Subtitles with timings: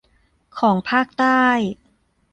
[0.59, 1.43] ของภาคใต้